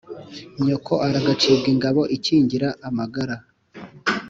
[0.65, 3.35] nyoko aragacibwa ingabo iki ngira amagara